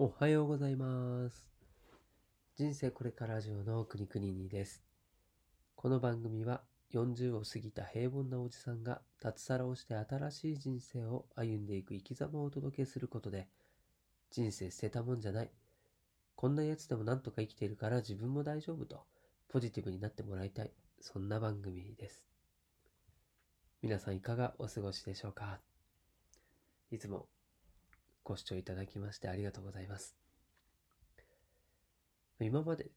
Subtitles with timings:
[0.00, 1.50] おはようございます。
[2.56, 4.84] 人生これからラジオのくにくににです。
[5.74, 6.62] この番組は
[6.94, 13.48] 40を過ぎた平凡なおじさんが脱サラをして新しい人生を歩んでいく生き様をお届けすることで
[14.30, 15.50] 人生捨てたもんじゃない。
[16.36, 19.02] こんなやつでもなんとか生きているから自分も大丈夫と
[19.48, 20.70] ポジティブになってもらいたい。
[21.00, 22.24] そんな番組です。
[23.82, 25.58] 皆さんいかがお過ごしでしょうか？
[26.92, 27.26] いつも
[28.28, 30.14] ご視聴いただきましてありがとうございます。
[32.40, 32.90] 今まで、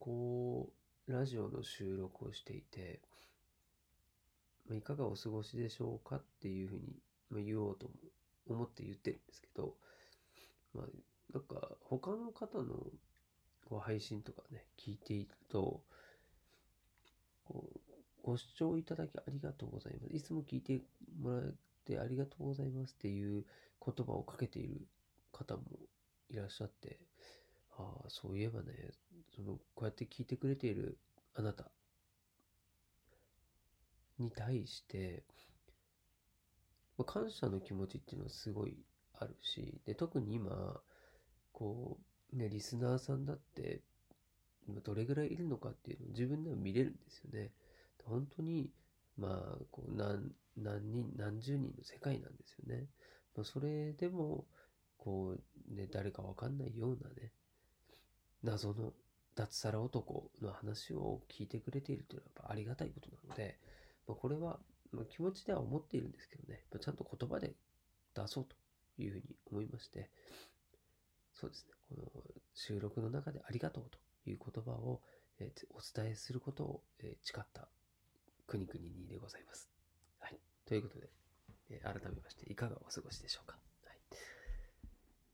[0.00, 0.68] こ
[1.06, 2.98] う、ラジオの収録をしていて、
[4.72, 6.72] いかがお過ごしでしょうかっていうふ
[7.36, 7.88] うに言おうと
[8.48, 9.76] 思って言ってるんですけど、
[10.74, 10.86] まあ、
[11.32, 12.74] なんか他の方の
[13.64, 15.82] こう配信とかね、聞いていると、
[17.44, 17.80] こう
[18.24, 20.16] ご視聴いただきありがとうございます。
[20.16, 20.80] いつも聞いて
[21.16, 21.54] もらっ
[21.86, 23.44] てありがとうございますっていう
[23.84, 24.86] 言葉をかけている
[25.32, 25.62] 方も
[26.28, 26.98] いらっしゃって、
[27.78, 28.72] ああ、そういえばね、
[29.34, 30.98] その、こうやって聞いてくれている
[31.34, 31.70] あなた
[34.18, 35.22] に対して、
[36.98, 38.76] まあ感謝の気持ちっていうのはすごい
[39.18, 40.80] あるし、で、特に今、
[41.52, 41.98] こ
[42.32, 43.82] う、ね、リスナーさんだって、
[44.66, 47.52] まあどれぐらいいるのかっていうのを自分でも見れるんですよね。
[48.06, 48.70] 本当に、
[49.18, 52.88] まあ、こう、何、何人、何十人の世界なんですよね。
[53.34, 54.46] まあ、それでも、
[54.98, 57.32] こう、ね、誰かわかんないようなね、
[58.42, 58.92] 謎の
[59.34, 63.58] 脱サラ男の話を聞いてくれているというのはやっぱありがたいことなので、
[64.06, 64.58] まあ、これは、
[64.92, 67.54] まあ、気持ちでは思っているんですけどね、まあちゃんと言葉で
[68.14, 68.56] 出そうと
[69.02, 70.10] いうふうに思いまして、
[71.34, 72.10] そうですね、この
[72.54, 73.98] 収録の中でありがとうと
[74.30, 75.02] いう言葉を、
[75.38, 77.68] えーお伝えすることを、えー誓った
[78.46, 79.75] 国々にでございます。
[80.26, 80.40] はい。
[80.66, 81.08] ということで、
[81.70, 83.56] えー改めましていかがお過ごしでしょうか？
[83.84, 83.96] はい。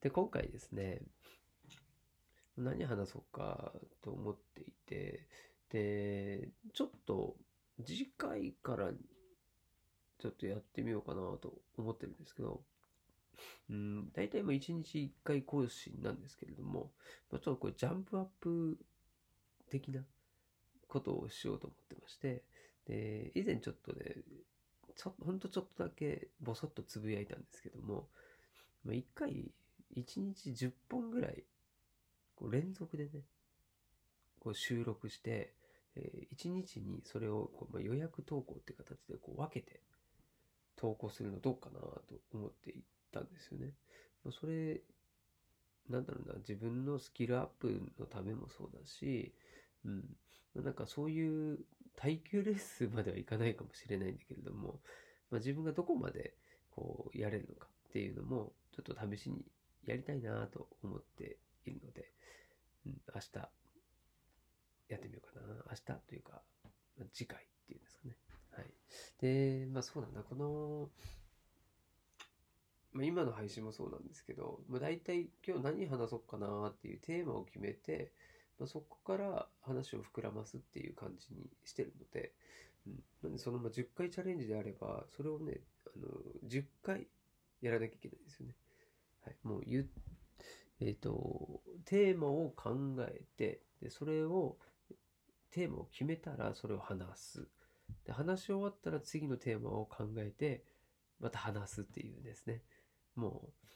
[0.00, 1.02] で、今回ですね、
[2.56, 5.26] 何話そうかと思っていて、
[5.68, 7.36] で、ちょっと
[7.84, 8.92] 次回から
[10.18, 12.62] ちょっとやってみようかなと思ってるんですけど、
[13.68, 16.92] うん、大体もう1日1回更新なんですけれども、
[17.30, 18.78] ちょっとこれジャンプアップ
[19.68, 20.00] 的な
[20.86, 22.42] ことをしようと思ってまして、
[22.86, 24.16] で、以前ちょっとね、
[24.98, 28.08] ちょほんとちょっとだけボソッとつぶやいたんですけども、
[28.84, 29.52] まあ、1回
[29.96, 31.44] 1日10本ぐらい
[32.34, 33.22] こう連続でね、
[34.40, 35.54] こう収録して、
[35.96, 39.80] え1日にそれをこう、まあ、予約投稿っていう形でこう分けて
[40.76, 42.82] 投稿するのどうかなと思っていっ
[43.12, 43.74] たんですよね。
[44.24, 44.80] まあそれ、
[45.88, 49.32] なんだろうな、自分のスキルアップのためもそうだし、
[49.84, 50.04] うん、
[50.54, 51.60] なんかそういう
[52.00, 54.80] 耐久レースまではいかないかもしれないんだけれども、
[55.30, 56.34] まあ、自分がどこまで
[56.70, 59.44] こうやれるのかっていうのもちょっと試しに
[59.84, 62.12] やりたいなと思っているので、
[62.86, 63.48] うん、明日
[64.88, 65.54] やってみようかな。
[65.70, 66.40] 明日というか、
[66.96, 68.16] まあ次回っていうんですかね。
[68.56, 68.66] はい。
[69.20, 70.90] で、まあそうなんだ、この、
[72.92, 78.12] まあ、今の配信もそうなんですけど、まあ、大体今日何話そうかなっていうテーマを決めて、
[78.58, 82.32] まあ、そこから話を膨らますっていう感じにしてるので、
[82.86, 86.08] うん、なんでそのまあ10回チャレンジであれば、それをね、あの、
[86.48, 87.06] 10回
[87.60, 88.54] やらなきゃいけないんですよね。
[89.24, 89.36] はい。
[89.42, 89.88] もう言う、
[90.80, 92.70] えっ、と、テーマを考
[93.00, 94.56] えて、で、それを、
[95.50, 97.48] テーマを決めたらそれを話す。
[98.04, 100.64] で、話し終わったら次のテーマを考えて、
[101.20, 102.62] また話すっていうですね。
[103.14, 103.68] もう、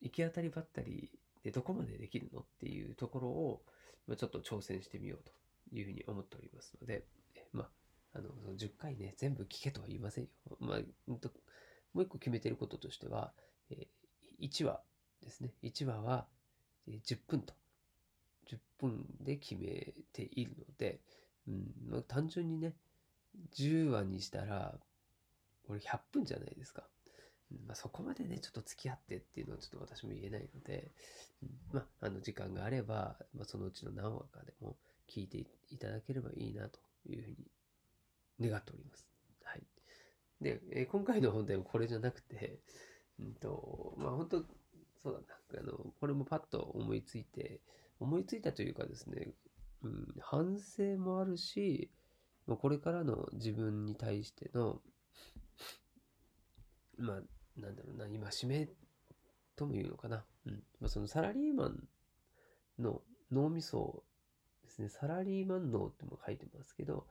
[0.00, 1.10] 行き当たりばったり
[1.44, 3.62] でどこまでできるのっていうところを、
[4.06, 5.32] まあ、ちょっと挑戦してみようと
[5.76, 7.04] いうふうに思っておりますので、
[7.52, 7.68] ま
[8.14, 10.30] あ、あの、10回ね、全部聞けとは言いませんよ。
[10.58, 10.78] まあ、
[11.08, 11.30] うんと
[11.92, 13.32] もう一個決めてることとしては、
[13.70, 13.86] えー
[14.40, 14.80] 1話
[15.22, 15.54] ですね。
[15.62, 16.26] 1話は、
[16.86, 17.54] え10分と。
[18.50, 21.00] 10分で決めているので、
[21.48, 22.74] うん、まあ、単純にね、
[23.56, 24.74] 10話にしたら、
[25.66, 26.84] これ100分じゃないですか。
[27.66, 30.90] まあ、そこまでね、ちょっと付き合ってっていうのはちょっと私も言えないので、
[31.72, 34.76] まあ、あの、時間があれば、まあ、そのうちの何話かでも
[35.08, 35.38] 聞いて
[35.70, 37.30] いただければいいなというふう
[38.40, 39.06] に願っております。
[39.44, 39.62] はい。
[40.40, 42.58] で、え今回の本題はこれじゃなくて、
[43.18, 44.44] うんと、まあ、本当
[45.02, 47.60] そうだな、あの、これもパッと思いついて、
[48.00, 49.32] 思いついたというかですね、
[49.82, 51.90] うん、反省もあるし、
[52.46, 54.80] まあ、これからの自分に対しての、
[56.98, 57.22] まあ、
[57.56, 58.68] なんだろうな、今、締め
[59.56, 60.24] とも言うのかな。
[60.46, 60.62] うん。
[60.80, 61.88] まあ、そのサラリーマン
[62.78, 64.04] の脳みそ
[64.64, 67.06] ですね、サラリーマン脳っても書いてますけど、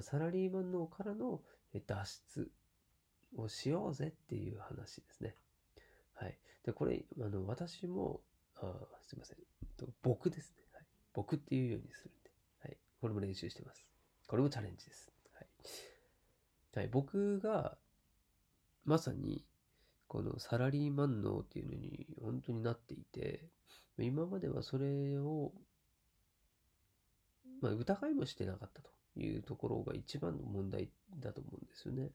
[0.00, 1.42] サラリーマン脳からの
[1.86, 2.04] 脱
[2.34, 2.50] 出
[3.36, 5.34] をしようぜっていう話ですね。
[6.14, 6.38] はい。
[6.64, 8.20] で、これ、あの、私も、
[8.56, 8.74] あ
[9.06, 9.38] すいません。
[10.02, 10.62] 僕ですね。
[10.72, 10.84] はい。
[11.12, 12.30] 僕っていうようにするんで。
[12.60, 12.76] はい。
[13.00, 13.86] これも練習してます。
[14.26, 15.10] これもチャレンジです。
[15.34, 15.48] はい。
[16.74, 17.76] はい、僕が、
[18.84, 19.44] まさに、
[20.08, 23.44] このサラリーマン脳っていうのに本当になっていて、
[23.98, 25.52] 今まではそれを、
[27.60, 30.88] まあ、疑いもしてなかったというところが一番の問題
[31.20, 32.10] だと思うんですよね。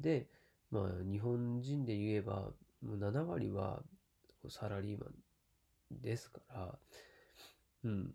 [0.00, 0.28] で、
[0.70, 2.52] まあ、日本人で言えば、
[2.82, 3.82] もう7割は
[4.48, 6.78] サラリーマンですから、
[7.84, 8.14] うん。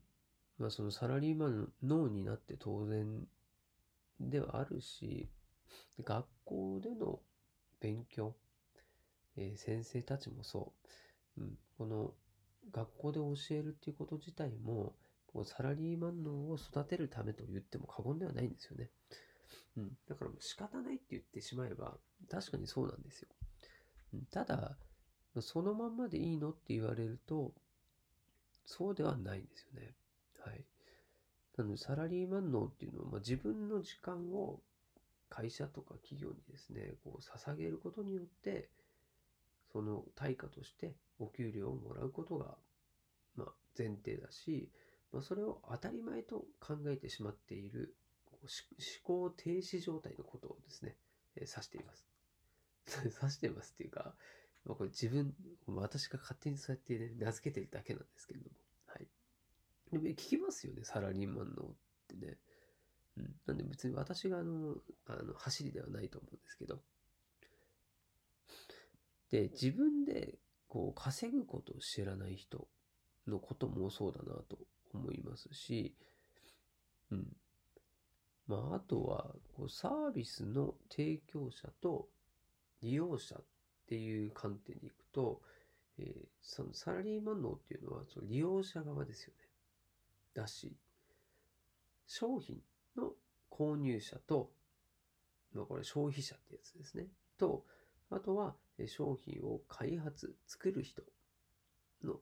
[0.58, 3.28] まあ、そのサラリーマンの脳になって当然
[4.20, 5.28] ではあるし、
[6.04, 7.20] 学校での
[7.80, 8.36] 勉強、
[9.38, 10.74] えー、先生たちもそ
[11.38, 12.14] う、うん、この
[12.72, 14.96] 学校で教えるっていうこと自体も、
[15.32, 18.90] こうサラリーマン脳を育てるためと言っても過言ではないんですよね。
[19.78, 19.92] うん。
[20.08, 21.98] だからもう仕方ないって言ってしまえば、
[22.30, 23.30] 確かにそうなんですよ。
[24.14, 24.78] うん、ただ、
[25.42, 27.54] そのまんまでいいのって言われると、
[28.66, 29.94] そうではないんですよね。
[30.40, 30.66] はい。
[31.58, 34.62] なので、サラリーマン脳っていうのは、まあ、自分の時間を
[35.30, 38.70] 会社とか企業にですね、こう捧げることによって、
[39.76, 42.56] その対価としてお給料をもらうことが、
[43.36, 44.70] まあ、前提だし、
[45.12, 47.94] まあ、それを当たり前と考えてしまっている
[48.32, 48.48] 思
[49.04, 50.96] 考停止状態のことをですね、
[51.36, 52.08] えー、指しています。
[53.04, 54.16] 指してますっていうか、
[54.64, 55.36] まあ、これ自分、
[55.68, 58.56] 私が勝手にそうやって、ね、名付けてるだけなんですけれども。
[58.86, 59.10] はい。
[59.92, 61.76] でも聞きますよね、サラリーマンのっ
[62.08, 62.38] てね。
[63.18, 63.36] うん。
[63.46, 64.78] なんで別に私があの、
[65.08, 66.82] あの、走りではないと思うんですけど。
[69.32, 70.36] で、自分で
[70.68, 72.68] こう稼ぐことを知らない人
[73.28, 74.58] のこともそうだなと
[74.94, 75.96] 思いますし、
[77.12, 77.28] うん。
[78.48, 82.08] まあ、あとは、こうサービスの提供者と
[82.82, 83.44] 利用者っ
[83.88, 85.42] ていう観点でいくと、
[85.98, 89.48] えー、そのサラリーマン脳っていうのはその利用者側ですよね。
[90.34, 90.76] だし、
[92.08, 92.62] 商品
[92.96, 93.14] の
[93.50, 94.52] 購入者と、
[95.54, 97.08] まあこれ消費者ってやつですね。
[97.38, 97.66] と、
[98.10, 98.56] あとは
[98.88, 101.04] 商品を開発、作る人
[102.04, 102.20] の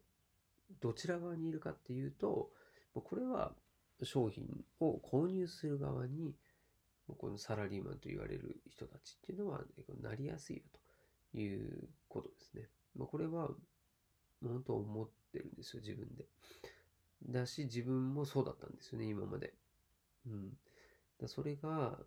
[0.82, 2.50] どちら側にいるかっていうと、
[2.94, 3.54] これは
[4.02, 4.46] 商品
[4.80, 6.36] を購入する側に、
[7.18, 9.62] このサラリーマンと言われる人たちっていうのは、
[10.02, 10.84] なりやすいよと。
[11.36, 12.70] いうことですね。
[12.98, 13.50] これは、
[14.42, 16.26] 本当思ってるんですよ、自分で。
[17.28, 19.54] だし、自分もそうだったんですよね、今まで。
[20.28, 20.58] うん。
[21.28, 22.00] それが、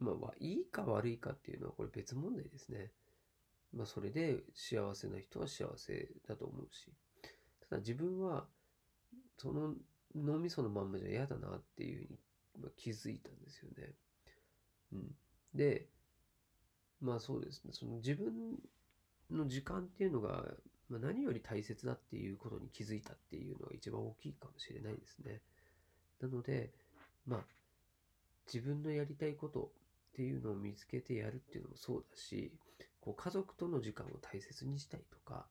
[0.00, 2.92] まあ、いいか悪いかっていうのはこれ別問題ですね。
[3.74, 6.92] まあ、それで幸せな人は幸せだと思うし。
[7.68, 8.46] ただ自分は、
[9.36, 9.74] その
[10.14, 13.92] 脳みそのまんまじゃ嫌だなっていうふうに気づいたんですよね。
[14.92, 15.14] うん。
[15.54, 15.88] で、
[17.00, 17.72] まあそうですね。
[17.72, 18.58] その自分
[19.30, 20.44] の時間っていうのが、
[20.88, 25.42] まあ、何より大切だっていうことに気づいたっていうのが一番大きいかもしれないですね。
[26.20, 26.72] なので、
[27.26, 27.40] まあ、
[28.52, 29.70] 自分のやりたいこと
[30.18, 32.50] っていうのを見つけてやるっていうのもそうだし、
[33.00, 35.46] こう家族との時間を大切にしたいとか、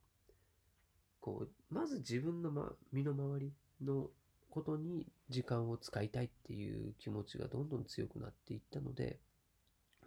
[1.21, 4.09] こう、まず自分の、ま、身の回りの
[4.49, 9.19] ことに時間を使いたいっていう気持ちがどんどん強くなっていったので、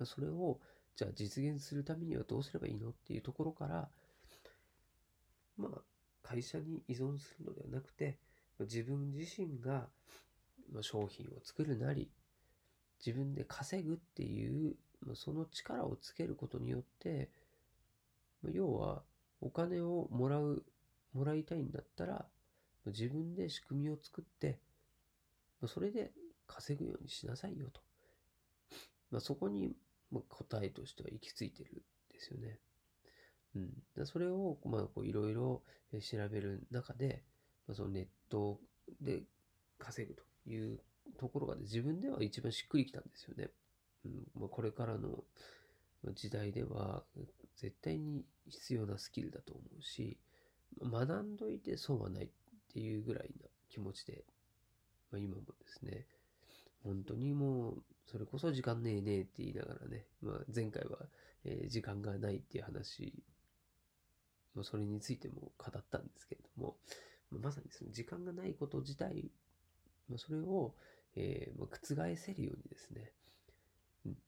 [0.05, 0.61] それを
[0.95, 3.89] じゃあ実現するためにはどうすればいいのっていうところから、
[5.57, 5.81] まあ、
[6.23, 8.19] 会社に依存するのではなくて、
[8.61, 9.89] 自分自身が
[10.83, 12.11] 商品を作るなり、
[13.05, 14.77] 自分で稼ぐっていう、
[15.15, 17.31] その力をつけることによって、
[18.53, 19.03] 要は
[19.41, 20.65] お金をもらう、
[21.13, 22.27] もらいたいんだったら、
[22.87, 24.59] 自分で仕組みを作って、
[25.67, 26.13] それで
[26.47, 27.81] 稼ぐようにしなさいよと。
[29.11, 29.77] まあ、そこに
[30.11, 31.75] ま、答えとしては行き着いてるん
[32.13, 32.59] ですよね。
[33.55, 33.59] う
[34.03, 34.07] ん。
[34.07, 34.59] それを、
[35.05, 35.63] いろいろ
[36.01, 37.23] 調べる中で、
[37.67, 38.61] まあ、そのネット
[39.01, 39.23] で
[39.79, 40.81] 稼ぐという
[41.19, 43.51] ところが、ね、自分では一番しっくりきたんですよね。
[44.05, 44.29] うん。
[44.41, 45.25] まあ、これからの
[46.15, 47.05] 時代では、
[47.57, 50.19] 絶対に必要なスキルだと思うし、
[50.83, 52.29] 学んどいて損はないっ
[52.73, 54.25] ていうぐらいな気持ちで、
[55.11, 56.07] まあ、今もですね、
[56.83, 60.99] 本当にもうそれこそ時間ねえねえって言いながらね、まあ、前回は、
[61.45, 63.23] え、時間がないっていう話、
[64.55, 66.77] まあ、それについても語ったんですけれども、
[67.31, 69.31] ま、まさにその時間がないこと自体、
[70.11, 70.75] まあ、それを、
[71.17, 73.13] えーまあ、覆せるようにですね、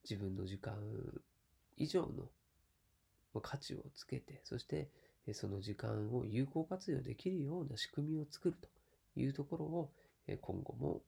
[0.08, 0.74] 自分の時間
[1.76, 2.30] 以上の、
[3.34, 4.88] ま、価値をつけて、そして、
[5.32, 8.68] その時間を有効活用できるような仕組みを作ると
[9.16, 9.92] いうところを、
[10.40, 11.02] 今後も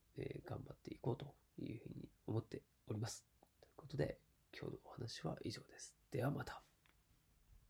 [0.44, 3.24] 頑張っていこうというふうに思っております。
[3.60, 4.18] ということで、
[4.52, 5.94] 今日のお話は以上です。
[6.10, 6.63] ではまた。